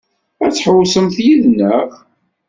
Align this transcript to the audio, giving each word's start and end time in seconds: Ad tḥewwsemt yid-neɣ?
Ad 0.45 0.51
tḥewwsemt 0.53 1.17
yid-neɣ? 1.25 1.89